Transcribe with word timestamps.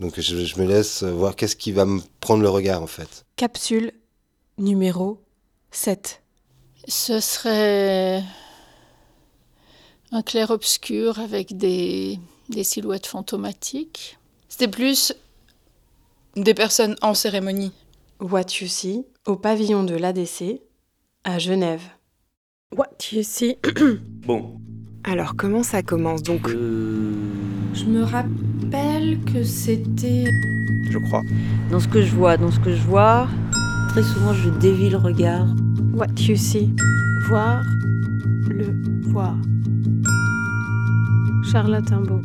Donc 0.00 0.18
je, 0.18 0.44
je 0.44 0.58
me 0.60 0.66
laisse 0.66 1.02
voir 1.02 1.36
qu'est-ce 1.36 1.56
qui 1.56 1.72
va 1.72 1.84
me 1.84 2.00
prendre 2.20 2.42
le 2.42 2.48
regard 2.48 2.82
en 2.82 2.86
fait. 2.86 3.24
Capsule 3.36 3.92
numéro 4.58 5.20
7. 5.70 6.22
Ce 6.88 7.20
serait 7.20 8.22
un 10.12 10.22
clair-obscur 10.22 11.18
avec 11.18 11.56
des, 11.56 12.18
des 12.48 12.64
silhouettes 12.64 13.06
fantomatiques. 13.06 14.18
C'était 14.48 14.68
plus 14.68 15.12
des 16.36 16.54
personnes 16.54 16.96
en 17.02 17.14
cérémonie. 17.14 17.72
What 18.20 18.46
You 18.60 18.68
See 18.68 19.04
au 19.26 19.36
pavillon 19.36 19.84
de 19.84 19.94
l'ADC 19.94 20.60
à 21.24 21.38
Genève. 21.38 21.82
What 22.76 22.90
You 23.12 23.22
See. 23.22 23.56
Bon, 24.26 24.60
Alors 25.04 25.34
comment 25.36 25.62
ça 25.62 25.82
commence 25.82 26.22
donc? 26.22 26.48
Euh, 26.48 27.32
Je 27.72 27.84
me 27.84 28.02
rappelle 28.02 29.18
que 29.32 29.42
c'était. 29.44 30.24
je 30.90 30.98
crois. 30.98 31.22
Dans 31.70 31.80
ce 31.80 31.88
que 31.88 32.02
je 32.02 32.14
vois, 32.14 32.36
dans 32.36 32.50
ce 32.50 32.60
que 32.60 32.74
je 32.74 32.82
vois, 32.82 33.28
très 33.90 34.02
souvent 34.02 34.32
je 34.34 34.50
dévie 34.50 34.90
le 34.90 34.96
regard. 34.96 35.46
What 35.94 36.08
You 36.18 36.36
See. 36.36 36.72
Voir 37.28 37.62
le 38.48 38.72
voir. 39.10 39.36
Charlotte 41.50 41.90
Imbeau. 41.92 42.20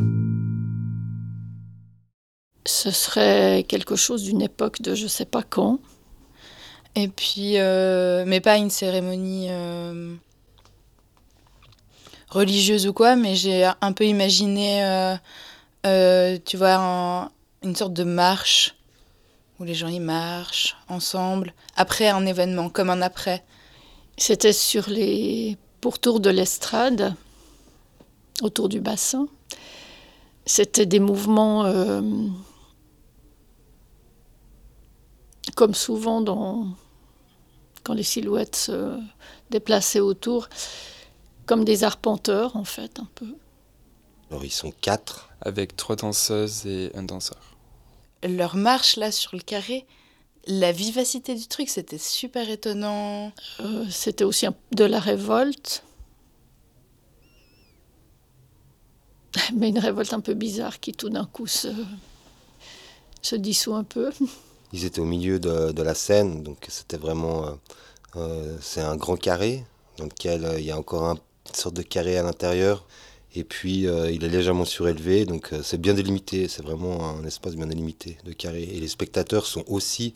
Ce 2.65 2.91
serait 2.91 3.65
quelque 3.67 3.95
chose 3.95 4.23
d'une 4.23 4.41
époque 4.41 4.81
de 4.81 4.95
je 4.95 5.07
sais 5.07 5.25
pas 5.25 5.43
quand. 5.43 5.79
Et 6.95 7.09
puis, 7.09 7.57
euh, 7.57 8.23
mais 8.25 8.39
pas 8.39 8.57
une 8.57 8.69
cérémonie 8.69 9.47
euh, 9.49 10.15
religieuse 12.35 12.85
ou 12.87 12.93
quoi, 12.93 13.15
mais 13.15 13.33
j'ai 13.35 13.69
un 13.81 13.93
peu 13.93 14.05
imaginé, 14.05 14.83
euh, 14.85 15.15
euh, 15.85 16.37
tu 16.45 16.57
vois, 16.57 16.75
un- 16.75 17.31
une 17.63 17.75
sorte 17.75 17.93
de 17.93 18.03
marche 18.03 18.75
où 19.59 19.63
les 19.63 19.73
gens 19.73 19.87
y 19.87 19.99
marchent 20.01 20.75
ensemble 20.89 21.53
après 21.75 22.09
un 22.09 22.25
événement, 22.25 22.69
comme 22.69 22.89
un 22.89 23.01
après. 23.01 23.43
C'était 24.17 24.53
sur 24.53 24.89
les 24.89 25.57
pourtours 25.81 26.19
de 26.19 26.29
l'estrade, 26.29 27.15
autour 28.41 28.67
du 28.69 28.81
bassin. 28.81 29.27
C'était 30.45 30.85
des 30.85 30.99
mouvements, 30.99 31.63
euh, 31.65 32.01
comme 35.55 35.73
souvent 35.73 36.21
dans, 36.21 36.67
quand 37.83 37.93
les 37.93 38.03
silhouettes 38.03 38.55
se 38.57 38.99
déplaçaient 39.51 40.01
autour, 40.01 40.49
comme 41.45 41.63
des 41.65 41.83
arpenteurs 41.83 42.55
en 42.55 42.63
fait, 42.65 42.99
un 42.99 43.07
peu. 43.15 43.27
Alors 44.31 44.43
ils 44.43 44.51
sont 44.51 44.71
quatre. 44.81 45.29
avec 45.41 45.75
trois 45.75 45.95
danseuses 45.95 46.65
et 46.65 46.91
un 46.95 47.03
danseur. 47.03 47.37
Leur 48.27 48.55
marche 48.55 48.95
là 48.95 49.11
sur 49.11 49.35
le 49.35 49.41
carré, 49.41 49.85
la 50.47 50.71
vivacité 50.71 51.35
du 51.35 51.47
truc, 51.47 51.69
c'était 51.69 51.97
super 51.99 52.49
étonnant. 52.49 53.31
Euh, 53.59 53.85
C'était 53.89 54.23
aussi 54.23 54.45
un- 54.47 54.55
de 54.71 54.83
la 54.83 54.99
révolte. 54.99 55.83
Mais 59.53 59.69
une 59.69 59.79
révolte 59.79 60.13
un 60.13 60.21
peu 60.21 60.33
bizarre 60.33 60.79
qui 60.79 60.93
tout 60.93 61.09
d'un 61.09 61.25
coup 61.25 61.47
se, 61.47 61.67
se 63.21 63.35
dissout 63.35 63.75
un 63.75 63.83
peu. 63.83 64.11
Ils 64.73 64.85
étaient 64.85 64.99
au 65.01 65.05
milieu 65.05 65.39
de, 65.39 65.71
de 65.71 65.81
la 65.83 65.93
scène, 65.93 66.43
donc 66.43 66.65
c'était 66.69 66.97
vraiment. 66.97 67.45
euh, 67.47 67.51
euh, 68.17 68.57
c'est 68.61 68.81
un 68.81 68.95
grand 68.95 69.17
carré 69.17 69.63
dans 69.97 70.05
lequel 70.05 70.45
euh, 70.45 70.59
il 70.59 70.65
y 70.65 70.71
a 70.71 70.77
encore 70.77 71.03
un- 71.05 71.17
sorte 71.55 71.75
de 71.75 71.81
carré 71.81 72.17
à 72.17 72.23
l'intérieur. 72.23 72.85
Et 73.35 73.43
puis 73.43 73.87
euh, 73.87 74.09
il 74.11 74.23
est 74.23 74.29
légèrement 74.29 74.63
surélevé, 74.63 75.25
donc 75.25 75.51
euh, 75.51 75.61
c'est 75.61 75.79
bien 75.79 75.93
délimité. 75.93 76.47
C'est 76.47 76.63
vraiment 76.63 77.09
un 77.09 77.25
espace 77.25 77.55
bien 77.55 77.67
délimité 77.67 78.17
de 78.23 78.31
carré. 78.31 78.63
Et 78.63 78.79
les 78.79 78.87
spectateurs 78.87 79.45
sont 79.45 79.63
aussi 79.67 80.15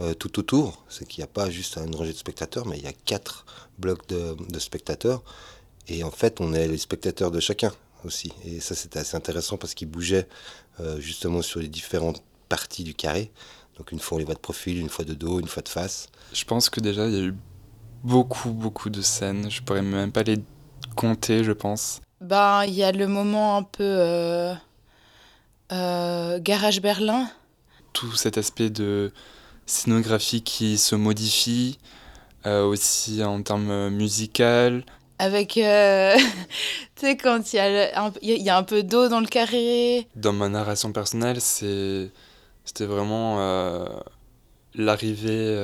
euh, 0.00 0.14
tout 0.14 0.38
autour. 0.38 0.84
C'est 0.88 1.06
qu'il 1.06 1.20
n'y 1.20 1.24
a 1.24 1.32
pas 1.32 1.50
juste 1.50 1.76
une 1.76 1.94
rangée 1.94 2.12
de 2.12 2.18
spectateurs, 2.18 2.66
mais 2.66 2.78
il 2.78 2.84
y 2.84 2.88
a 2.88 2.92
quatre 2.92 3.44
blocs 3.78 4.06
de, 4.08 4.36
de 4.48 4.58
spectateurs. 4.58 5.22
Et 5.88 6.04
en 6.04 6.12
fait, 6.12 6.40
on 6.40 6.52
est 6.54 6.68
les 6.68 6.78
spectateurs 6.78 7.32
de 7.32 7.40
chacun 7.40 7.72
aussi. 8.04 8.32
Et 8.44 8.60
ça, 8.60 8.76
c'était 8.76 9.00
assez 9.00 9.16
intéressant 9.16 9.56
parce 9.56 9.74
qu'ils 9.74 9.88
bougeaient 9.88 10.28
justement 10.98 11.42
sur 11.42 11.60
les 11.60 11.68
différentes 11.68 12.22
parties 12.48 12.84
du 12.84 12.94
carré. 12.94 13.30
Donc 13.76 13.92
une 13.92 13.98
fois 13.98 14.16
on 14.16 14.18
les 14.18 14.24
voit 14.24 14.34
de 14.34 14.40
profil, 14.40 14.78
une 14.78 14.90
fois 14.90 15.06
de 15.06 15.14
dos, 15.14 15.40
une 15.40 15.48
fois 15.48 15.62
de 15.62 15.68
face. 15.68 16.08
Je 16.34 16.44
pense 16.44 16.68
que 16.68 16.80
déjà, 16.80 17.06
il 17.06 17.14
y 17.14 17.18
a 17.18 17.22
eu 17.22 17.34
beaucoup, 18.04 18.50
beaucoup 18.50 18.90
de 18.90 19.00
scènes. 19.00 19.50
Je 19.50 19.62
pourrais 19.62 19.82
même 19.82 20.12
pas 20.12 20.22
les 20.22 20.38
compter, 20.96 21.44
je 21.44 21.52
pense. 21.52 22.00
Ben, 22.20 22.64
il 22.66 22.74
y 22.74 22.82
a 22.84 22.92
le 22.92 23.06
moment 23.06 23.56
un 23.56 23.62
peu 23.62 23.82
euh, 23.84 24.54
euh, 25.72 26.38
garage 26.40 26.80
Berlin. 26.80 27.28
Tout 27.92 28.12
cet 28.12 28.38
aspect 28.38 28.70
de 28.70 29.12
scénographie 29.66 30.42
qui 30.42 30.78
se 30.78 30.94
modifie, 30.94 31.78
euh, 32.46 32.64
aussi 32.64 33.22
en 33.24 33.42
termes 33.42 33.88
musicaux. 33.90 34.80
Avec, 35.18 35.48
tu 35.54 35.60
sais, 35.60 37.16
quand 37.16 37.52
il 37.52 37.56
y, 37.56 37.58
a 37.58 37.68
le- 37.68 37.98
un- 37.98 38.12
il 38.22 38.28
y 38.30 38.32
a- 38.32 38.36
il 38.36 38.42
y 38.42 38.50
a 38.50 38.56
un 38.56 38.62
peu 38.62 38.82
d'eau 38.82 39.08
dans 39.08 39.20
le 39.20 39.26
carré. 39.26 40.06
Dans 40.16 40.32
ma 40.32 40.48
narration 40.48 40.92
personnelle, 40.92 41.40
c'est, 41.40 42.10
c'était 42.64 42.86
vraiment 42.86 43.38
l'arrivée, 44.74 45.56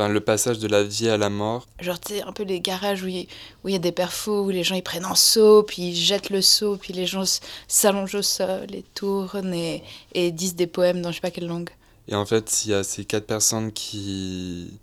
enfin 0.00 0.12
le 0.12 0.20
passage 0.20 0.58
de 0.58 0.68
la 0.68 0.82
vie 0.82 1.08
à 1.08 1.16
la 1.16 1.28
mort. 1.30 1.66
Genre, 1.80 2.00
tu 2.00 2.14
sais, 2.14 2.22
un 2.22 2.32
peu 2.32 2.42
les 2.42 2.60
garages 2.60 3.02
où 3.02 3.08
il 3.08 3.26
où 3.64 3.68
il 3.68 3.72
y 3.72 3.76
a 3.76 3.78
des 3.78 3.92
perfos, 3.92 4.44
où 4.44 4.50
les 4.50 4.64
gens 4.64 4.74
ils 4.74 4.82
prennent 4.82 5.04
un 5.04 5.14
seau, 5.14 5.62
puis 5.62 5.88
ils 5.88 5.94
jettent 5.96 6.30
le 6.30 6.42
seau, 6.42 6.76
puis 6.76 6.92
les 6.92 7.06
gens 7.06 7.24
s'allongent 7.68 8.14
au 8.14 8.22
sol 8.22 8.74
et 8.74 8.84
tournent 8.94 9.54
et, 9.54 9.82
et 10.14 10.30
disent 10.32 10.54
des 10.56 10.66
poèmes 10.66 11.02
dans 11.02 11.10
je 11.10 11.16
sais 11.16 11.20
pas 11.20 11.30
quelle 11.30 11.46
langue. 11.46 11.70
Et 12.08 12.14
en 12.14 12.26
fait, 12.26 12.64
il 12.64 12.70
y 12.70 12.74
a 12.74 12.82
ces 12.82 13.04
quatre 13.04 13.26
personnes 13.26 13.72
qui, 13.72 14.80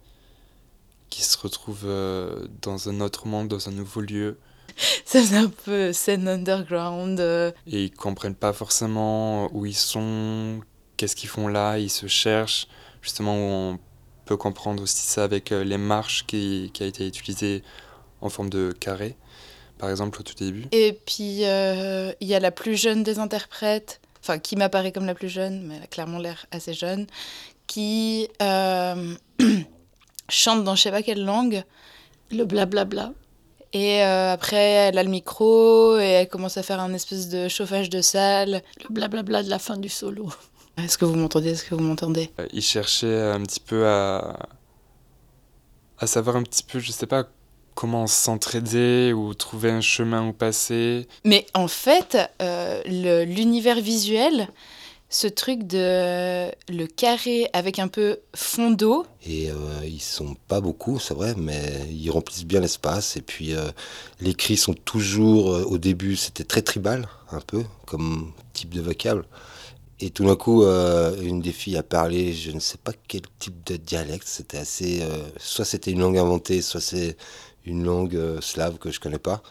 qui 1.10 1.24
se 1.24 1.38
retrouvent 1.38 1.86
euh, 1.86 2.48
dans 2.62 2.90
un 2.90 3.02
autre 3.02 3.28
monde, 3.28 3.48
dans 3.48 3.68
un 3.70 3.72
nouveau 3.72 4.02
lieu, 4.02 4.38
Ça 5.06 5.20
faisait 5.22 5.38
un 5.38 5.50
peu 5.50 5.92
scène 5.94 6.28
underground. 6.28 7.20
euh. 7.20 7.52
et 7.66 7.86
ils 7.86 7.92
comprennent 7.92 8.36
pas 8.36 8.54
forcément 8.54 9.50
où 9.56 9.66
ils 9.66 9.76
sont, 9.76 10.60
qu'est-ce 10.98 11.16
qu'ils 11.16 11.30
font 11.30 11.48
là, 11.48 11.80
ils 11.80 11.90
se 11.90 12.06
cherchent. 12.08 12.68
Justement, 13.02 13.34
on 13.36 13.80
peut 14.28 14.38
comprendre 14.38 14.84
aussi 14.84 15.08
ça 15.08 15.24
avec 15.24 15.52
euh, 15.52 15.64
les 15.64 15.78
marches 15.78 16.26
qui, 16.28 16.70
qui 16.74 16.84
a 16.84 16.86
été 16.86 17.08
utilisées 17.08 17.64
en 18.22 18.30
forme 18.30 18.50
de 18.50 18.74
carré, 18.80 19.16
par 19.78 19.90
exemple 19.90 20.20
au 20.20 20.24
tout 20.24 20.36
début. 20.36 20.66
Et 20.72 20.94
puis, 21.06 21.46
euh, 21.46 22.12
il 22.20 22.28
y 22.28 22.36
a 22.36 22.40
la 22.40 22.52
plus 22.52 22.76
jeune 22.76 23.04
des 23.04 23.20
interprètes, 23.20 24.02
enfin, 24.22 24.40
qui 24.40 24.56
m'apparaît 24.56 24.92
comme 24.92 25.06
la 25.06 25.16
plus 25.16 25.30
jeune, 25.30 25.64
mais 25.64 25.78
elle 25.78 25.84
a 25.84 25.88
clairement 25.88 26.20
l'air 26.20 26.46
assez 26.52 26.74
jeune, 26.74 27.08
qui 27.68 28.28
euh, 28.42 29.16
chante 30.30 30.64
dans 30.64 30.76
je 30.76 30.84
sais 30.84 30.92
pas 30.92 31.04
quelle 31.04 31.24
langue. 31.24 31.64
Le 32.30 32.44
blablabla. 32.44 33.14
Et 33.74 34.04
euh, 34.04 34.34
après, 34.34 34.58
elle 34.58 34.98
a 34.98 35.04
le 35.04 35.10
micro 35.10 35.98
et 35.98 36.04
elle 36.04 36.28
commence 36.28 36.58
à 36.58 36.64
faire 36.64 36.80
un 36.80 36.94
espèce 36.94 37.30
de 37.30 37.48
chauffage 37.48 37.90
de 37.90 38.02
salle. 38.02 38.62
Le 38.84 38.94
blablabla 38.94 39.44
de 39.44 39.50
la 39.50 39.60
fin 39.60 39.78
du 39.78 39.90
solo. 39.90 40.30
Est-ce 40.78 40.98
que 40.98 41.06
vous 41.06 41.16
m'entendez 41.16 41.50
Est-ce 41.52 41.64
que 41.64 41.76
vous 41.76 41.82
m'entendez? 41.84 42.30
Euh, 42.40 42.48
Ils 42.54 42.62
cherchaient 42.62 43.22
un 43.22 43.42
petit 43.42 43.60
peu 43.60 43.88
à, 43.88 44.38
à 46.00 46.08
savoir 46.08 46.36
un 46.36 46.44
petit 46.44 46.64
peu, 46.64 46.80
je 46.80 46.92
sais 46.92 47.08
pas, 47.08 47.26
comment 47.74 48.08
s'entraider 48.08 49.12
ou 49.14 49.34
trouver 49.34 49.72
un 49.72 49.82
chemin 49.82 50.28
où 50.28 50.34
passer. 50.34 51.08
Mais 51.26 51.46
en 51.54 51.68
fait, 51.68 52.18
euh, 52.42 52.82
l'univers 53.26 53.80
visuel, 53.82 54.48
ce 55.10 55.26
truc 55.28 55.64
de 55.66 56.50
le 56.70 56.86
carré 56.86 57.50
avec 57.54 57.80
un 57.80 57.88
peu 57.88 58.20
fond 58.36 58.72
d'eau, 58.72 59.06
Et 59.26 59.50
euh, 59.50 59.56
ils 59.84 60.02
sont 60.02 60.36
pas 60.48 60.60
beaucoup, 60.62 61.00
c'est 61.00 61.14
vrai, 61.14 61.34
mais 61.38 61.88
ils 61.90 62.10
remplissent 62.12 62.46
bien 62.46 62.60
l'espace. 62.60 63.16
Et 63.18 63.22
puis 63.22 63.56
euh, 63.56 63.70
les 64.22 64.34
cris 64.36 64.58
sont 64.58 64.74
toujours, 64.74 65.48
au 65.48 65.78
début, 65.80 66.16
c'était 66.18 66.44
très 66.44 66.62
tribal, 66.62 67.08
un 67.32 67.40
peu, 67.42 67.64
comme 67.88 68.32
type 68.54 68.74
de 68.76 68.82
vocable. 68.82 69.26
Et 70.00 70.12
tout 70.12 70.26
d'un 70.26 70.36
coup, 70.36 70.64
euh, 70.64 71.20
une 71.22 71.42
des 71.42 71.52
filles 71.52 71.78
a 71.78 71.84
parlé, 71.84 72.32
je 72.32 72.52
ne 72.52 72.60
sais 72.60 72.78
pas 72.78 72.92
quel 73.08 73.22
type 73.40 73.64
de 73.66 73.78
dialecte, 73.78 74.28
c'était 74.28 74.60
assez... 74.60 75.02
euh, 75.02 75.28
soit 75.38 75.66
c'était 75.66 75.92
une 75.92 76.02
langue 76.02 76.20
inventée, 76.20 76.62
soit 76.62 76.82
c'est 76.82 77.18
une 77.66 77.84
langue 77.84 78.16
euh, 78.16 78.40
slave 78.40 78.78
que 78.78 78.92
je 78.92 79.00
connais 79.00 79.18
pas. 79.18 79.42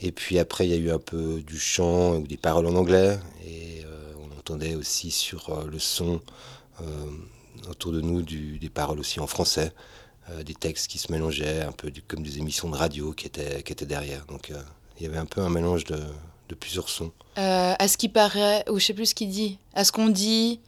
Et 0.00 0.12
puis 0.12 0.38
après, 0.38 0.66
il 0.66 0.70
y 0.70 0.74
a 0.74 0.76
eu 0.76 0.90
un 0.92 1.00
peu 1.00 1.42
du 1.42 1.58
chant 1.58 2.16
ou 2.18 2.26
des 2.26 2.36
paroles 2.36 2.66
en 2.66 2.76
anglais. 2.76 3.18
Et 3.46 3.82
on 4.18 4.38
entendait 4.38 4.74
aussi 4.74 5.10
sur 5.10 5.64
le 5.66 5.78
son 5.78 6.20
autour 7.70 7.92
de 7.92 8.00
nous 8.00 8.22
des 8.22 8.70
paroles 8.70 8.98
aussi 8.98 9.20
en 9.20 9.26
français, 9.26 9.72
des 10.44 10.54
textes 10.54 10.88
qui 10.88 10.98
se 10.98 11.12
mélangeaient, 11.12 11.62
un 11.62 11.72
peu 11.72 11.90
comme 12.08 12.22
des 12.22 12.38
émissions 12.38 12.68
de 12.68 12.76
radio 12.76 13.12
qui 13.12 13.26
étaient, 13.26 13.62
qui 13.62 13.72
étaient 13.72 13.86
derrière. 13.86 14.26
Donc 14.26 14.52
il 14.98 15.04
y 15.04 15.06
avait 15.06 15.16
un 15.16 15.26
peu 15.26 15.40
un 15.40 15.48
mélange 15.48 15.84
de, 15.84 15.98
de 16.54 16.58
plusieurs 16.58 16.88
sons. 16.88 17.12
euh, 17.38 17.74
à 17.78 17.88
ce 17.88 17.96
qui 17.96 18.08
paraît, 18.08 18.64
ou 18.70 18.78
je 18.78 18.84
sais 18.86 18.94
plus 18.94 19.06
ce 19.06 19.14
qu'il 19.14 19.28
dit, 19.30 19.58
à 19.74 19.84
ce 19.84 19.92
qu'on 19.92 20.08
dit, 20.08 20.60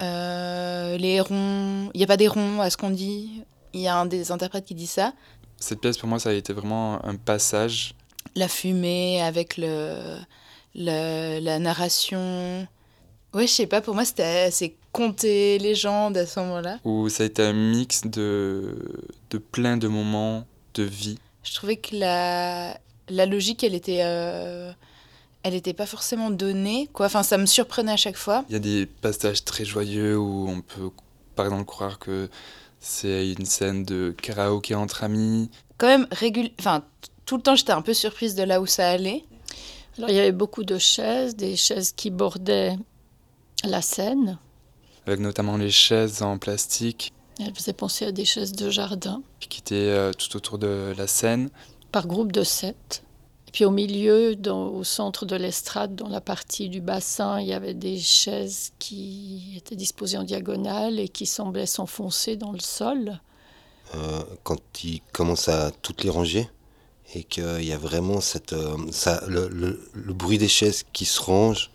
euh, 0.00 0.96
les 0.98 1.20
ronds, 1.20 1.90
il 1.94 1.98
n'y 1.98 2.04
a 2.04 2.06
pas 2.06 2.16
des 2.16 2.28
ronds, 2.28 2.60
à 2.60 2.70
ce 2.70 2.76
qu'on 2.76 2.90
dit, 2.90 3.42
il 3.72 3.80
y 3.80 3.88
a 3.88 3.96
un 3.96 4.06
des 4.06 4.30
interprètes 4.32 4.64
qui 4.64 4.74
dit 4.74 4.86
ça, 4.86 5.12
Cette 5.58 5.80
pièce, 5.80 5.96
pour 5.98 6.08
moi, 6.08 6.18
ça 6.18 6.30
a 6.30 6.32
été 6.32 6.52
vraiment 6.52 7.04
un 7.04 7.16
passage. 7.16 7.94
la 8.34 8.48
fumée 8.48 9.20
avec 9.22 9.56
le, 9.56 10.16
le- 10.74 11.40
la 11.40 11.58
narration, 11.58 12.66
Ouais, 13.34 13.46
je 13.46 13.52
sais 13.52 13.66
pas, 13.66 13.80
pour 13.80 13.94
moi, 13.94 14.04
c'était 14.04 14.44
assez 14.48 14.76
compter 14.92 15.58
légendes 15.58 16.18
à 16.18 16.26
ce 16.26 16.38
moment-là. 16.40 16.78
Où 16.84 17.08
ça 17.08 17.22
a 17.22 17.26
été 17.26 17.42
un 17.42 17.54
mix 17.54 18.02
de, 18.02 18.76
de 19.30 19.38
plein 19.38 19.78
de 19.78 19.88
moments 19.88 20.44
de 20.74 20.82
vie. 20.82 21.18
Je 21.42 21.54
trouvais 21.54 21.76
que 21.76 21.96
la, 21.96 22.78
la 23.08 23.26
logique, 23.26 23.64
elle 23.64 23.74
était, 23.74 24.00
euh, 24.02 24.72
elle 25.42 25.54
était 25.54 25.74
pas 25.74 25.86
forcément 25.86 26.30
donnée, 26.30 26.88
quoi. 26.92 27.06
Enfin, 27.06 27.22
ça 27.22 27.38
me 27.38 27.46
surprenait 27.46 27.92
à 27.92 27.96
chaque 27.96 28.16
fois. 28.16 28.44
Il 28.48 28.52
y 28.52 28.56
a 28.56 28.60
des 28.60 28.86
passages 28.86 29.44
très 29.44 29.64
joyeux 29.64 30.16
où 30.18 30.48
on 30.48 30.60
peut, 30.60 30.90
par 31.34 31.46
exemple, 31.46 31.64
croire 31.64 31.98
que 31.98 32.28
c'est 32.80 33.30
une 33.30 33.46
scène 33.46 33.84
de 33.84 34.14
karaoké 34.20 34.74
entre 34.74 35.04
amis. 35.04 35.50
Quand 35.78 35.86
même, 35.86 36.06
régul... 36.10 36.50
enfin, 36.58 36.84
tout 37.26 37.36
le 37.36 37.42
temps, 37.42 37.54
j'étais 37.54 37.72
un 37.72 37.82
peu 37.82 37.94
surprise 37.94 38.34
de 38.34 38.42
là 38.42 38.60
où 38.60 38.66
ça 38.66 38.90
allait. 38.90 39.24
Alors 39.98 40.08
il 40.08 40.16
y 40.16 40.18
avait 40.18 40.32
beaucoup 40.32 40.64
de 40.64 40.78
chaises, 40.78 41.36
des 41.36 41.54
chaises 41.54 41.92
qui 41.92 42.10
bordaient 42.10 42.76
la 43.64 43.82
scène. 43.82 44.38
avec 45.06 45.20
notamment 45.20 45.56
les 45.56 45.70
chaises 45.70 46.22
en 46.22 46.38
plastique 46.38 47.12
Elles 47.38 47.54
faisaient 47.54 47.74
penser 47.74 48.06
à 48.06 48.12
des 48.12 48.24
chaises 48.24 48.52
de 48.52 48.70
jardin, 48.70 49.22
qui 49.40 49.60
étaient 49.60 49.74
euh, 49.74 50.12
tout 50.12 50.34
autour 50.36 50.58
de 50.58 50.94
la 50.96 51.06
scène. 51.06 51.50
Par 51.92 52.06
groupe 52.06 52.32
de 52.32 52.42
sept. 52.42 53.02
Et 53.48 53.50
puis 53.52 53.64
au 53.66 53.70
milieu, 53.70 54.34
dans- 54.34 54.68
au 54.68 54.82
centre 54.82 55.26
de 55.26 55.36
l'estrade, 55.36 55.94
dans 55.94 56.08
la 56.08 56.20
partie 56.22 56.68
du 56.70 56.80
bassin, 56.80 57.38
il 57.40 57.46
y 57.48 57.52
avait 57.52 57.74
des 57.74 57.98
chaises 57.98 58.72
qui 58.78 59.54
étaient 59.56 59.76
disposées 59.76 60.16
en 60.16 60.24
diagonale 60.24 60.98
et 60.98 61.08
qui 61.08 61.26
semblaient 61.26 61.66
s'enfoncer 61.66 62.36
dans 62.36 62.52
le 62.52 62.60
sol. 62.60 63.20
Euh, 63.94 64.22
quand 64.42 64.58
il 64.84 65.02
commence 65.12 65.48
à 65.48 65.70
toutes 65.82 66.02
les 66.02 66.08
ranger 66.10 66.48
et 67.14 67.24
qu'il 67.24 67.62
y 67.64 67.72
a 67.72 67.76
vraiment 67.78 68.22
cette, 68.22 68.54
euh, 68.54 68.74
ça, 68.90 69.22
le, 69.28 69.48
le- 69.48 69.86
le 69.92 70.12
bruit 70.14 70.38
des 70.38 70.48
chaises 70.48 70.84
qui 70.94 71.04
se 71.04 71.20
rangent, 71.20 71.70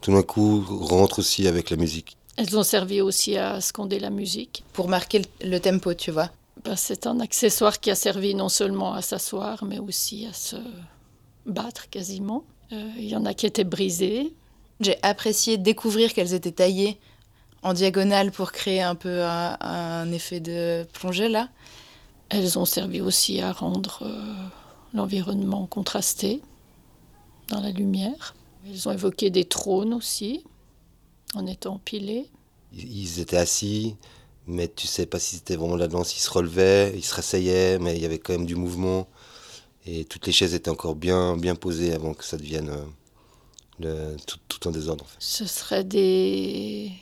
tout 0.00 0.12
d'un 0.12 0.22
coup 0.22 0.64
rentre 0.68 1.18
aussi 1.18 1.48
avec 1.48 1.70
la 1.70 1.76
musique. 1.76 2.16
Elles 2.36 2.56
ont 2.56 2.62
servi 2.62 3.00
aussi 3.00 3.36
à 3.36 3.60
scander 3.60 3.98
la 3.98 4.10
musique. 4.10 4.62
Pour 4.72 4.86
marquer 4.88 5.18
le, 5.40 5.48
le 5.50 5.58
tempo, 5.58 5.92
tu 5.94 6.12
vois. 6.12 6.30
Ben, 6.64 6.76
c'est 6.76 7.06
un 7.06 7.20
accessoire 7.20 7.80
qui 7.80 7.90
a 7.90 7.94
servi 7.94 8.34
non 8.34 8.48
seulement 8.48 8.92
à 8.92 9.02
s'asseoir, 9.02 9.64
mais 9.64 9.78
aussi 9.78 10.26
à 10.26 10.32
se 10.32 10.56
battre 11.46 11.88
quasiment. 11.88 12.44
Euh, 12.72 12.90
Il 12.98 13.08
y 13.08 13.16
en 13.16 13.24
a 13.24 13.34
qui 13.34 13.46
étaient 13.46 13.64
brisés. 13.64 14.34
J'ai 14.80 14.96
apprécié 15.02 15.58
découvrir 15.58 16.12
qu'elles 16.12 16.34
étaient 16.34 16.52
taillées 16.52 16.98
en 17.62 17.72
diagonale 17.72 18.30
pour 18.30 18.52
créer 18.52 18.82
un 18.82 18.94
peu 18.94 19.24
un, 19.24 19.56
un 19.60 20.12
effet 20.12 20.40
de 20.40 20.86
plongée, 20.92 21.28
là. 21.28 21.48
Elles 22.28 22.58
ont 22.58 22.66
servi 22.66 23.00
aussi 23.00 23.40
à 23.40 23.52
rendre 23.52 24.00
euh, 24.02 24.34
l'environnement 24.94 25.66
contrasté 25.66 26.42
dans 27.48 27.60
la 27.60 27.70
lumière. 27.70 28.34
Elles 28.66 28.88
ont 28.88 28.92
évoqué 28.92 29.30
des 29.30 29.44
trônes 29.44 29.94
aussi, 29.94 30.44
en 31.34 31.46
étant 31.46 31.74
empilés. 31.74 32.26
Ils 32.72 32.98
ils 32.98 33.20
étaient 33.20 33.38
assis, 33.38 33.96
mais 34.48 34.66
tu 34.66 34.86
sais 34.86 35.06
pas 35.06 35.18
si 35.18 35.36
c'était 35.36 35.56
vraiment 35.56 35.76
là-dedans, 35.76 36.04
s'ils 36.04 36.22
se 36.22 36.30
relevaient, 36.30 36.92
ils 36.96 37.04
se 37.04 37.14
rasseyaient, 37.14 37.78
mais 37.78 37.94
il 37.96 38.02
y 38.02 38.06
avait 38.06 38.18
quand 38.18 38.32
même 38.32 38.46
du 38.46 38.56
mouvement. 38.56 39.06
Et 39.86 40.04
toutes 40.04 40.26
les 40.26 40.32
chaises 40.32 40.54
étaient 40.54 40.70
encore 40.70 40.96
bien, 40.96 41.36
bien 41.36 41.54
posées 41.54 41.94
avant 41.94 42.14
que 42.14 42.24
ça 42.24 42.36
devienne 42.36 42.70
euh, 42.70 44.14
le- 44.14 44.16
tout, 44.26 44.38
tout 44.48 44.66
en 44.68 44.70
désordre. 44.70 45.04
En 45.04 45.08
fait. 45.08 45.16
Ce 45.18 45.46
seraient 45.46 45.84
des 45.84 46.92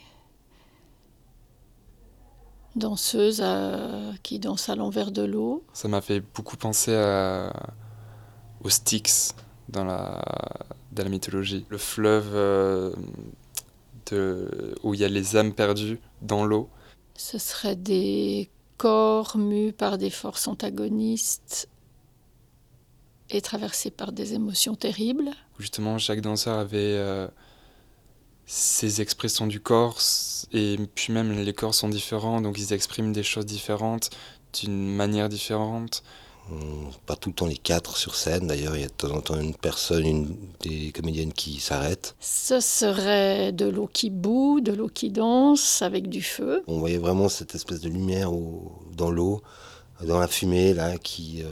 danseuses 2.75 3.41
euh, 3.43 4.13
qui 4.23 4.39
dansent 4.39 4.69
à 4.69 4.75
l'envers 4.75 5.11
de 5.11 5.23
l'eau. 5.23 5.63
Ça 5.73 5.87
m'a 5.87 6.01
fait 6.01 6.21
beaucoup 6.35 6.57
penser 6.57 6.95
à, 6.95 7.51
aux 8.63 8.69
Styx 8.69 9.35
dans 9.69 9.83
la, 9.83 10.21
dans 10.91 11.03
la 11.03 11.09
mythologie. 11.09 11.65
Le 11.69 11.77
fleuve 11.77 12.29
euh, 12.33 12.93
de, 14.11 14.75
où 14.83 14.93
il 14.93 14.99
y 14.99 15.03
a 15.03 15.09
les 15.09 15.35
âmes 15.35 15.53
perdues 15.53 15.99
dans 16.21 16.45
l'eau. 16.45 16.69
Ce 17.17 17.37
seraient 17.37 17.75
des 17.75 18.49
corps 18.77 19.37
mus 19.37 19.73
par 19.73 19.97
des 19.97 20.09
forces 20.11 20.47
antagonistes 20.47 21.67
et 23.29 23.41
traversés 23.41 23.91
par 23.91 24.11
des 24.11 24.33
émotions 24.35 24.75
terribles. 24.75 25.31
justement 25.59 25.97
chaque 25.97 26.21
danseur 26.21 26.59
avait 26.59 26.77
euh, 26.77 27.27
ses 28.45 29.01
expressions 29.01 29.47
du 29.47 29.59
corps 29.59 29.99
et 30.53 30.77
puis 30.95 31.11
même 31.11 31.33
les 31.33 31.53
corps 31.53 31.75
sont 31.75 31.89
différents 31.89 32.39
donc 32.39 32.57
ils 32.57 32.71
expriment 32.71 33.11
des 33.11 33.23
choses 33.23 33.45
différentes 33.45 34.11
d'une 34.53 34.95
manière 34.95 35.27
différente 35.27 36.03
On- 36.51 36.91
Pas 37.05 37.15
tout 37.15 37.29
le 37.29 37.35
temps 37.35 37.45
les 37.45 37.57
quatre 37.57 37.97
sur 37.97 38.15
scène, 38.15 38.47
d'ailleurs, 38.47 38.75
il 38.75 38.81
y 38.81 38.85
a 38.85 38.87
de 38.87 38.93
temps 38.93 39.11
en 39.11 39.21
temps 39.21 39.39
une 39.39 39.55
personne, 39.55 40.05
une 40.05 40.37
des 40.61 40.91
comédiennes 40.91 41.33
qui 41.33 41.59
s'arrête. 41.59 42.15
Ce 42.19 42.59
serait 42.59 43.51
de 43.51 43.65
l'eau 43.65 43.87
qui 43.91 44.09
bout, 44.09 44.61
de 44.61 44.71
l'eau 44.73 44.87
qui 44.87 45.09
danse 45.09 45.81
avec 45.81 46.09
du 46.09 46.21
feu. 46.21 46.63
On 46.67 46.79
voyait 46.79 46.97
vraiment 46.97 47.29
cette 47.29 47.55
espèce 47.55 47.81
de 47.81 47.89
lumière 47.89 48.33
au- 48.33 48.71
dans 48.95 49.09
l'eau, 49.11 49.41
dans 50.03 50.19
la 50.19 50.27
fumée, 50.27 50.73
là, 50.73 50.97
qui, 50.97 51.43
euh, 51.43 51.49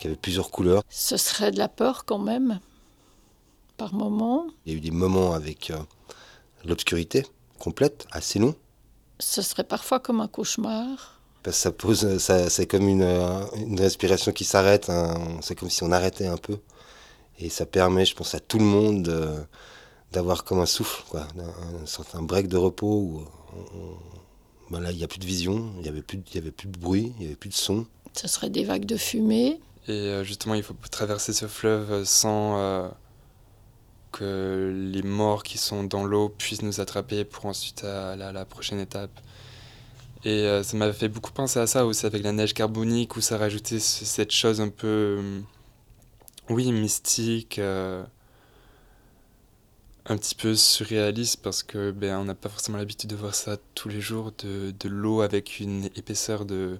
qui 0.00 0.06
avait 0.08 0.16
plusieurs 0.16 0.50
couleurs. 0.50 0.82
Ce 0.88 1.16
serait 1.16 1.50
de 1.50 1.58
la 1.58 1.68
peur 1.68 2.04
quand 2.04 2.18
même, 2.18 2.60
par 3.76 3.94
moment. 3.94 4.46
Il 4.64 4.72
y 4.72 4.74
a 4.74 4.78
eu 4.78 4.80
des 4.80 4.90
moments 4.92 5.32
avec 5.32 5.70
euh, 5.70 5.78
l'obscurité 6.64 7.24
complète, 7.58 8.06
assez 8.12 8.38
long. 8.38 8.54
Ce 9.18 9.42
serait 9.42 9.64
parfois 9.64 9.98
comme 10.00 10.20
un 10.20 10.28
cauchemar. 10.28 11.15
Parce 11.46 11.58
que 11.58 11.62
ça 11.62 11.70
pose, 11.70 12.18
ça, 12.18 12.50
c'est 12.50 12.66
comme 12.66 12.88
une, 12.88 13.02
euh, 13.02 13.40
une 13.56 13.78
respiration 13.80 14.32
qui 14.32 14.42
s'arrête, 14.42 14.90
hein. 14.90 15.14
c'est 15.42 15.54
comme 15.54 15.70
si 15.70 15.84
on 15.84 15.92
arrêtait 15.92 16.26
un 16.26 16.36
peu. 16.38 16.58
Et 17.38 17.50
ça 17.50 17.66
permet, 17.66 18.04
je 18.04 18.16
pense, 18.16 18.34
à 18.34 18.40
tout 18.40 18.58
le 18.58 18.64
monde 18.64 19.04
de- 19.04 19.32
d'avoir 20.10 20.42
comme 20.42 20.58
un 20.58 20.66
souffle, 20.66 21.04
quoi, 21.08 21.28
un, 21.38 21.82
un 21.82 21.86
certain 21.86 22.20
break 22.20 22.48
de 22.48 22.56
repos 22.56 22.88
où 22.98 23.24
on- 23.56 24.72
ben 24.72 24.80
là, 24.80 24.90
il 24.90 24.96
n'y 24.98 25.04
a 25.04 25.08
plus 25.08 25.20
de 25.20 25.24
vision, 25.26 25.70
il 25.76 25.82
n'y 25.82 25.88
avait, 25.88 26.02
plus 26.02 26.16
de- 26.18 26.24
il 26.32 26.34
y 26.34 26.38
avait 26.38 26.50
plus 26.50 26.66
de 26.66 26.76
bruit, 26.76 27.12
il 27.16 27.20
n'y 27.20 27.26
avait 27.26 27.36
plus 27.36 27.50
de 27.50 27.54
son. 27.54 27.86
Ce 28.12 28.26
serait 28.26 28.50
des 28.50 28.64
vagues 28.64 28.84
de 28.86 28.96
fumée. 28.96 29.60
et 29.88 29.92
euh, 29.92 30.24
justement 30.24 30.54
il 30.56 30.64
faut 30.64 30.74
traverser 30.90 31.32
ce 31.32 31.46
fleuve 31.46 32.02
sans 32.04 32.58
euh, 32.58 32.88
que 34.12 34.72
les 34.92 35.02
morts 35.02 35.42
qui 35.44 35.58
sont 35.58 35.84
dans 35.84 36.04
l'eau 36.04 36.28
puissent 36.28 36.62
nous 36.62 36.80
attraper 36.80 37.24
pour 37.24 37.46
ensuite 37.46 37.84
aller 37.84 38.24
à 38.24 38.32
la 38.32 38.44
prochaine 38.44 38.80
étape 38.80 39.20
et 40.26 40.42
euh, 40.46 40.62
ça 40.62 40.76
m'avait 40.76 40.92
fait 40.92 41.08
beaucoup 41.08 41.32
penser 41.32 41.58
à 41.60 41.66
ça 41.66 41.86
aussi 41.86 42.06
avec 42.06 42.22
la 42.22 42.32
neige 42.32 42.54
carbonique 42.54 43.16
où 43.16 43.22
ça 43.22 43.38
rajoutait 43.38 43.80
ce- 43.80 44.04
cette 44.04 44.32
chose 44.32 44.60
un 44.60 44.68
peu 44.70 44.86
euh, 44.88 45.40
oui 46.50 46.72
mystique 46.72 47.58
euh, 47.58 48.04
un 50.06 50.16
petit 50.16 50.34
peu 50.34 50.54
surréaliste 50.54 51.42
parce 51.42 51.62
que 51.62 51.90
ben 51.90 52.18
on 52.18 52.24
n'a 52.24 52.34
pas 52.34 52.48
forcément 52.48 52.78
l'habitude 52.78 53.10
de 53.10 53.16
voir 53.16 53.34
ça 53.34 53.56
tous 53.74 53.88
les 53.88 54.00
jours 54.00 54.32
de, 54.38 54.72
de 54.78 54.88
l'eau 54.88 55.20
avec 55.20 55.58
une 55.60 55.86
épaisseur 55.96 56.44
de 56.44 56.78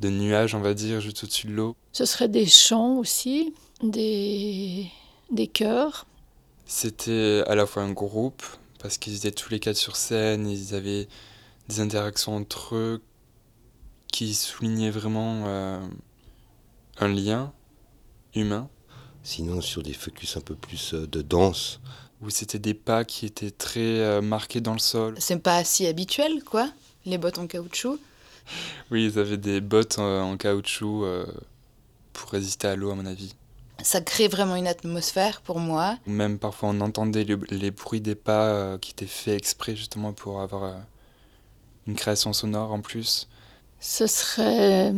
de 0.00 0.08
nuages 0.10 0.54
on 0.54 0.60
va 0.60 0.74
dire 0.74 1.00
juste 1.00 1.24
au-dessus 1.24 1.46
de 1.48 1.52
l'eau 1.52 1.76
Ce 1.92 2.04
serait 2.04 2.28
des 2.28 2.46
chants 2.46 2.96
aussi, 2.98 3.52
des, 3.82 4.86
des 5.32 5.48
chœurs. 5.48 6.06
c'était 6.66 7.42
à 7.46 7.54
la 7.54 7.66
fois 7.66 7.82
un 7.82 7.92
groupe 7.92 8.44
parce 8.80 8.98
qu'ils 8.98 9.16
étaient 9.16 9.30
tous 9.32 9.50
les 9.50 9.60
quatre 9.60 9.76
sur 9.76 9.96
scène 9.96 10.46
ils 10.48 10.74
avaient 10.74 11.08
des 11.68 11.80
interactions 11.80 12.36
entre 12.36 12.74
eux 12.76 13.02
qui 14.12 14.34
soulignaient 14.34 14.90
vraiment 14.90 15.44
euh, 15.46 15.80
un 16.98 17.08
lien 17.08 17.52
humain 18.34 18.68
Sinon, 19.22 19.60
sur 19.60 19.82
des 19.82 19.92
focus 19.92 20.36
un 20.36 20.40
peu 20.40 20.54
plus 20.54 20.94
euh, 20.94 21.06
de 21.08 21.20
danse, 21.20 21.80
où 22.22 22.30
c'était 22.30 22.60
des 22.60 22.74
pas 22.74 23.04
qui 23.04 23.26
étaient 23.26 23.50
très 23.50 23.80
euh, 24.00 24.20
marqués 24.22 24.60
dans 24.60 24.72
le 24.72 24.78
sol. 24.78 25.16
C'est 25.18 25.40
pas 25.40 25.64
si 25.64 25.84
habituel, 25.88 26.44
quoi, 26.44 26.70
les 27.06 27.18
bottes 27.18 27.38
en 27.38 27.48
caoutchouc. 27.48 27.98
Oui, 28.92 29.06
ils 29.06 29.18
avaient 29.18 29.36
des 29.36 29.60
bottes 29.60 29.98
euh, 29.98 30.20
en 30.20 30.36
caoutchouc 30.36 31.02
euh, 31.04 31.26
pour 32.12 32.30
résister 32.30 32.68
à 32.68 32.76
l'eau, 32.76 32.92
à 32.92 32.94
mon 32.94 33.04
avis. 33.04 33.34
Ça 33.82 34.00
crée 34.00 34.28
vraiment 34.28 34.54
une 34.54 34.68
atmosphère 34.68 35.40
pour 35.40 35.58
moi. 35.58 35.98
Ou 36.06 36.10
Même 36.12 36.38
parfois, 36.38 36.68
on 36.68 36.80
entendait 36.80 37.24
le- 37.24 37.40
les 37.50 37.72
bruits 37.72 38.00
des 38.00 38.14
pas 38.14 38.46
euh, 38.46 38.78
qui 38.78 38.92
étaient 38.92 39.06
faits 39.06 39.36
exprès 39.36 39.74
justement 39.74 40.12
pour 40.12 40.40
avoir 40.40 40.62
euh, 40.62 40.76
une 41.86 41.94
création 41.94 42.32
sonore 42.32 42.72
en 42.72 42.80
plus. 42.80 43.28
Ce 43.80 44.06
serait 44.06 44.92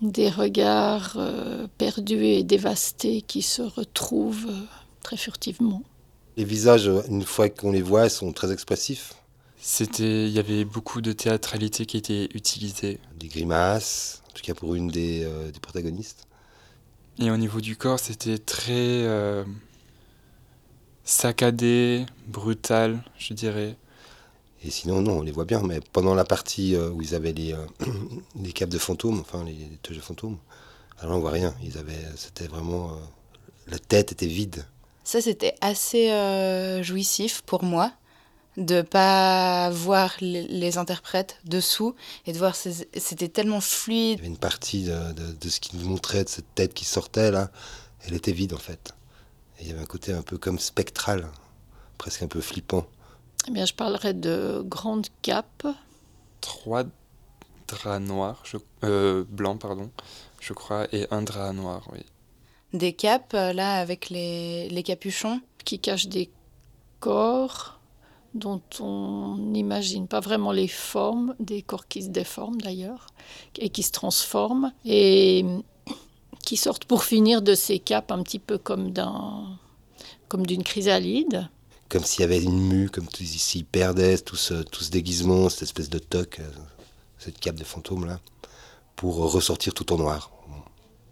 des 0.00 0.30
regards 0.30 1.14
euh, 1.16 1.66
perdus 1.76 2.24
et 2.24 2.42
dévastés 2.42 3.20
qui 3.22 3.42
se 3.42 3.60
retrouvent 3.60 4.46
euh, 4.48 4.64
très 5.02 5.16
furtivement. 5.18 5.82
les 6.36 6.44
visages, 6.44 6.88
euh, 6.88 7.02
une 7.08 7.22
fois 7.22 7.48
qu'on 7.50 7.72
les 7.72 7.82
voit, 7.82 8.08
sont 8.08 8.32
très 8.32 8.50
expressifs. 8.52 9.14
C'était, 9.60 10.26
il 10.26 10.32
y 10.32 10.38
avait 10.38 10.64
beaucoup 10.64 11.02
de 11.02 11.12
théâtralité 11.12 11.84
qui 11.84 11.98
était 11.98 12.28
utilisée. 12.34 12.98
Des 13.18 13.28
grimaces, 13.28 14.22
en 14.30 14.32
tout 14.32 14.42
cas 14.42 14.54
pour 14.54 14.74
une 14.74 14.88
des, 14.88 15.22
euh, 15.24 15.50
des 15.50 15.60
protagonistes. 15.60 16.26
Et 17.18 17.30
au 17.30 17.36
niveau 17.36 17.60
du 17.60 17.76
corps, 17.76 17.98
c'était 17.98 18.38
très 18.38 18.72
euh, 18.72 19.44
saccadé, 21.04 22.06
brutal, 22.26 23.02
je 23.18 23.34
dirais. 23.34 23.76
Et 24.62 24.70
sinon, 24.70 25.00
non, 25.00 25.18
on 25.18 25.22
les 25.22 25.32
voit 25.32 25.46
bien, 25.46 25.62
mais 25.62 25.80
pendant 25.92 26.14
la 26.14 26.24
partie 26.24 26.74
euh, 26.74 26.90
où 26.90 27.00
ils 27.00 27.14
avaient 27.14 27.32
les, 27.32 27.54
euh, 27.54 27.66
les 28.40 28.52
capes 28.52 28.68
de 28.68 28.78
fantômes, 28.78 29.20
enfin 29.20 29.42
les, 29.44 29.54
les 29.54 29.94
de 29.96 30.00
fantômes, 30.00 30.38
alors 31.00 31.16
on 31.16 31.20
voit 31.20 31.30
rien. 31.30 31.54
Ils 31.62 31.78
avaient, 31.78 32.04
c'était 32.16 32.46
vraiment, 32.46 32.90
euh, 32.90 32.96
la 33.68 33.78
tête 33.78 34.12
était 34.12 34.26
vide. 34.26 34.66
Ça, 35.04 35.20
c'était 35.22 35.54
assez 35.62 36.10
euh, 36.10 36.82
jouissif 36.82 37.42
pour 37.42 37.64
moi 37.64 37.92
de 38.56 38.82
pas 38.82 39.70
voir 39.70 40.14
les, 40.20 40.76
interprètes 40.76 41.38
dessous 41.44 41.94
et 42.26 42.32
de 42.32 42.38
voir 42.38 42.54
ces- 42.54 42.88
c'était 42.98 43.28
tellement 43.28 43.58
Il 43.58 43.62
fluide. 43.62 44.18
y 44.18 44.20
avait 44.20 44.26
une 44.28 44.36
partie 44.36 44.84
de, 44.84 45.12
de- 45.12 45.32
de 45.32 45.48
ce 45.48 45.60
qu'il 45.60 45.78
nous 45.80 45.88
montrait, 45.88 46.24
de 46.24 46.28
cette 46.28 46.54
tête 46.54 46.74
qui 46.74 46.84
sortait 46.84 47.30
là, 47.30 47.50
elle 48.06 48.12
était 48.14 48.32
vide 48.32 48.52
en 48.52 48.58
fait. 48.58 48.94
Et 49.58 49.62
il 49.62 49.68
y 49.68 49.72
avait 49.72 49.80
un 49.80 49.86
côté 49.86 50.12
un 50.12 50.22
peu 50.22 50.36
comme 50.36 50.58
spectral, 50.58 51.28
presque 51.96 52.22
un 52.22 52.26
peu 52.28 52.40
flippant. 52.40 52.86
Eh 53.48 53.50
bien, 53.52 53.64
je 53.66 53.74
parlerai 53.74 54.14
de 54.14 54.62
grandes 54.66 55.06
capes. 55.22 55.66
Trois 56.40 56.84
draps 57.68 58.00
noirs, 58.00 58.42
je- 58.44 58.56
euh, 58.84 59.24
blancs, 59.28 59.60
pardon, 59.60 59.90
je 60.40 60.52
crois, 60.52 60.86
et 60.94 61.06
un 61.10 61.22
drap 61.22 61.52
noir, 61.52 61.82
oui. 61.92 62.00
Des 62.72 62.92
capes, 62.92 63.34
euh, 63.34 63.52
là, 63.52 63.80
avec 63.80 64.10
les, 64.10 64.68
les 64.68 64.82
capuchons. 64.82 65.40
qui 65.64 65.78
cachent 65.78 66.08
des 66.08 66.30
corps 67.00 67.78
dont 68.32 68.62
on 68.80 69.36
n'imagine 69.36 70.08
pas 70.08 70.20
vraiment 70.20 70.52
les 70.52 70.68
formes, 70.68 71.34
des 71.38 71.60
corps 71.62 71.86
qui 71.86 72.02
se 72.02 72.08
déforment 72.08 72.60
d'ailleurs, 72.60 73.06
et 73.58 73.68
qui 73.68 73.82
se 73.82 73.92
transforment, 73.92 74.72
et 74.86 75.44
qui 76.46 76.56
sortent 76.56 76.86
pour 76.86 77.04
finir 77.04 77.42
de 77.42 77.54
ces 77.54 77.78
capes 77.78 78.10
un 78.10 78.22
petit 78.22 78.38
peu 78.38 78.56
comme 78.56 78.90
d'un 78.90 79.44
comme 80.28 80.46
d'une 80.46 80.62
chrysalide. 80.64 81.48
Comme 81.90 82.04
s'il 82.04 82.20
y 82.22 82.24
avait 82.24 82.42
une 82.42 82.60
mue, 82.68 82.88
comme 82.88 83.08
s'ils 83.10 83.64
perdaient 83.66 84.16
tout 84.16 84.36
ce, 84.36 84.54
tout 84.62 84.82
ce 84.84 84.90
déguisement, 84.90 85.48
cette 85.50 85.62
espèce 85.62 85.90
de 85.90 85.98
toque, 85.98 86.38
euh, 86.40 86.48
cette 87.18 87.38
cape 87.38 87.56
de 87.56 87.64
fantôme 87.64 88.06
là, 88.06 88.20
pour 88.96 89.16
ressortir 89.16 89.74
tout 89.74 89.92
en 89.92 89.98
noir. 89.98 90.30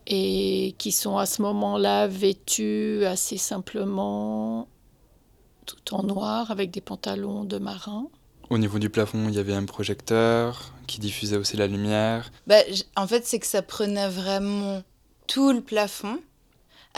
et 0.07 0.75
qui 0.79 0.91
sont 0.91 1.19
à 1.19 1.27
ce 1.27 1.43
moment-là 1.43 2.07
vêtus 2.07 3.05
assez 3.05 3.37
simplement, 3.37 4.67
tout 5.67 5.95
en 5.95 6.03
noir, 6.03 6.51
avec 6.51 6.71
des 6.71 6.81
pantalons 6.81 7.45
de 7.45 7.59
marin. 7.59 8.07
Au 8.49 8.57
niveau 8.57 8.79
du 8.79 8.89
plafond, 8.89 9.29
il 9.29 9.35
y 9.35 9.39
avait 9.39 9.53
un 9.53 9.67
projecteur 9.67 10.73
qui 10.87 10.99
diffusait 10.99 11.37
aussi 11.37 11.59
la 11.59 11.67
lumière. 11.67 12.31
Bah, 12.47 12.57
en 12.97 13.07
fait, 13.07 13.27
c'est 13.27 13.39
que 13.39 13.47
ça 13.47 13.61
prenait 13.61 14.09
vraiment 14.09 14.83
tout 15.27 15.53
le 15.53 15.61
plafond. 15.61 16.19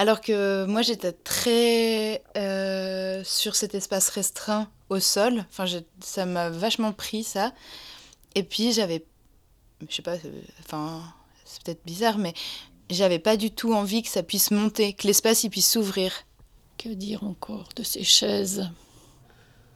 Alors 0.01 0.23
que 0.23 0.65
moi, 0.65 0.81
j'étais 0.81 1.13
très 1.13 2.23
euh, 2.35 3.23
sur 3.23 3.55
cet 3.55 3.75
espace 3.75 4.09
restreint 4.09 4.71
au 4.89 4.99
sol. 4.99 5.45
Enfin, 5.51 5.67
j'ai- 5.67 5.85
ça 6.03 6.25
m'a 6.25 6.49
vachement 6.49 6.95
pris, 6.95 7.23
ça. 7.23 7.53
Et 8.35 8.43
puis, 8.43 8.73
j'avais. 8.73 9.05
Je 9.87 9.95
sais 9.95 10.01
pas, 10.01 10.15
euh, 10.15 10.43
enfin, 10.61 11.03
c'est 11.45 11.63
peut-être 11.63 11.85
bizarre, 11.85 12.17
mais 12.17 12.33
j'avais 12.89 13.19
pas 13.19 13.37
du 13.37 13.51
tout 13.51 13.75
envie 13.75 14.03
que 14.03 14.09
ça 14.09 14.23
puisse 14.23 14.51
monter, 14.53 14.95
que 14.95 15.07
l'espace 15.07 15.45
il 15.45 15.51
puisse 15.51 15.71
s'ouvrir. 15.71 16.15
Que 16.79 16.89
dire 16.89 17.23
encore 17.23 17.69
de 17.77 17.83
ces 17.83 18.03
chaises? 18.03 18.71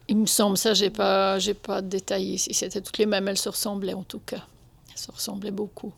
Il 0.08 0.16
me 0.16 0.26
semble, 0.26 0.56
ça, 0.56 0.72
j'ai 0.72 0.88
pas, 0.88 1.38
j'ai 1.38 1.52
pas 1.52 1.82
détaillé 1.82 2.38
si 2.38 2.54
c'était 2.54 2.80
toutes 2.80 2.96
les 2.96 3.04
mêmes. 3.04 3.28
Elles 3.28 3.36
se 3.36 3.50
ressemblaient 3.50 3.92
en 3.92 4.04
tout 4.04 4.20
cas. 4.20 4.46
Elles 4.90 4.98
se 4.98 5.12
ressemblaient 5.12 5.50
beaucoup. 5.50 5.92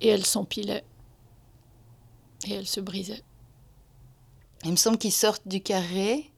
Et 0.00 0.08
elles 0.08 0.26
s'empilaient. 0.26 0.82
Et 2.44 2.52
elles 2.54 2.66
se 2.66 2.80
brisaient. 2.80 3.22
Il 4.64 4.70
me 4.70 4.76
semble 4.76 4.98
qu'ils 4.98 5.12
sortent 5.12 5.46
du 5.46 5.60
carré. 5.60 6.30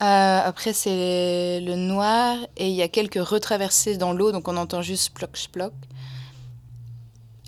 Euh, 0.00 0.40
après, 0.44 0.72
c'est 0.72 1.60
le 1.60 1.74
noir 1.74 2.38
et 2.56 2.68
il 2.68 2.74
y 2.74 2.82
a 2.82 2.88
quelques 2.88 3.20
retraversées 3.20 3.96
dans 3.96 4.12
l'eau, 4.12 4.30
donc 4.30 4.46
on 4.46 4.56
entend 4.56 4.80
juste 4.80 5.04
sploc, 5.04 5.36
sploc. 5.36 5.72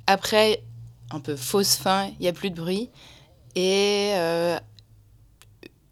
Après, 0.08 0.62
un 1.10 1.20
peu 1.20 1.36
fausse 1.36 1.76
fin, 1.76 2.06
il 2.06 2.22
n'y 2.22 2.28
a 2.28 2.32
plus 2.32 2.50
de 2.50 2.56
bruit. 2.56 2.90
Et 3.54 4.12
euh, 4.14 4.58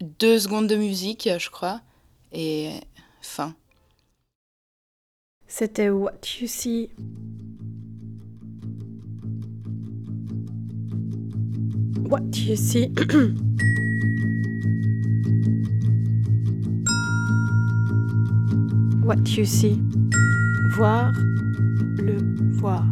deux 0.01 0.39
secondes 0.39 0.67
de 0.67 0.77
musique, 0.77 1.29
je 1.39 1.51
crois, 1.51 1.81
et 2.33 2.73
fin. 3.21 3.55
C'était 5.47 5.89
What 5.89 6.21
You 6.41 6.47
See. 6.47 6.91
What 12.09 12.39
You 12.39 12.57
See. 12.57 12.89
What 19.03 19.37
You 19.37 19.45
See. 19.45 19.79
Voir 20.75 21.13
le 21.99 22.17
voir. 22.53 22.87